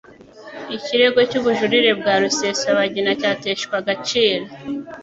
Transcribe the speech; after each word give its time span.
ikirego 0.77 1.19
cy'ubujurire 1.29 1.91
bwa 1.99 2.13
Rusesabagina 2.21 3.11
cyateshwa 3.21 3.73
agaciro. 3.81 4.45